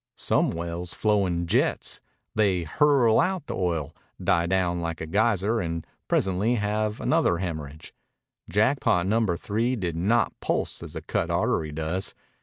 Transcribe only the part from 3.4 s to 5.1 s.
oil, die down like a